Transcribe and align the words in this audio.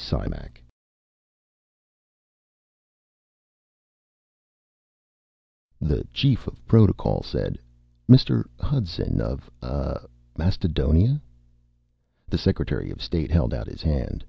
Simak 0.00 0.62
The 5.78 6.06
chief 6.14 6.46
of 6.46 6.66
protocol 6.66 7.22
said, 7.22 7.58
"Mr. 8.08 8.46
Hudson 8.60 9.20
of 9.20 9.50
ah 9.62 10.06
Mastodonia." 10.38 11.20
The 12.28 12.38
secretary 12.38 12.90
of 12.90 13.02
state 13.02 13.30
held 13.30 13.52
out 13.52 13.66
his 13.66 13.82
hand. 13.82 14.24